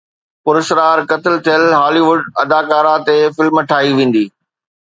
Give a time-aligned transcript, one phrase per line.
[0.43, 4.25] پراسرار قتل ٿيل هالي ووڊ اداڪاره تي فلم ٺاهي ويندي